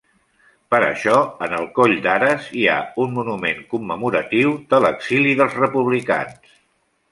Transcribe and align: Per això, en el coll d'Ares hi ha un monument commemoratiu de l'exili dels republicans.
Per 0.69 0.77
això, 0.85 1.17
en 1.47 1.53
el 1.57 1.67
coll 1.75 1.93
d'Ares 2.05 2.47
hi 2.61 2.65
ha 2.71 2.79
un 3.05 3.13
monument 3.19 3.63
commemoratiu 3.75 4.57
de 4.75 4.83
l'exili 4.87 5.37
dels 5.43 5.57
republicans. 5.63 6.53